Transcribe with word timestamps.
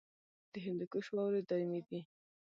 د 0.51 0.53
هندوکش 0.65 1.05
واورې 1.11 1.41
دایمي 1.49 1.81
دي 1.87 1.99